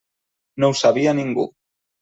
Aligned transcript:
No 0.63 0.71
ho 0.71 0.79
sabia 0.81 1.15
ningú. 1.21 1.49